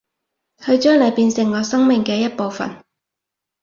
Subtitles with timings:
[0.65, 2.83] 去將你變成我生命嘅一部份